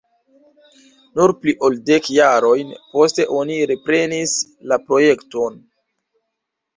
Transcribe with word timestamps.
Nur 1.17 1.33
pli 1.41 1.53
ol 1.67 1.75
dek 1.89 2.07
jarojn 2.15 2.71
poste 2.93 3.25
oni 3.41 3.57
reprenis 3.73 4.33
la 4.73 4.79
projekton. 4.87 5.61